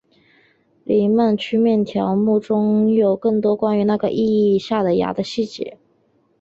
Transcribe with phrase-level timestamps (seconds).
[0.83, 5.77] 黎曼曲面条目中有更多关于那个意义下的芽的细节。